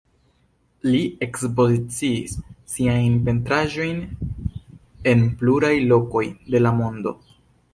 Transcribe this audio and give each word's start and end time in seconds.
Li 0.85 1.01
ekspoziciis 1.25 2.33
siajn 2.75 3.19
pentraĵojn 3.27 4.01
en 5.13 5.23
pluraj 5.43 5.75
lokoj 5.93 6.25
de 6.57 6.63
la 6.69 6.73
mondo. 6.81 7.15